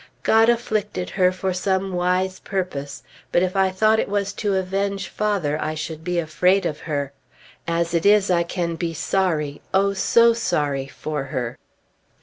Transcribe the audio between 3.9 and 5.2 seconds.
it was to avenge